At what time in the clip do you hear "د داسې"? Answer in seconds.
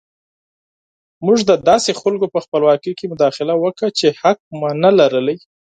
1.49-1.91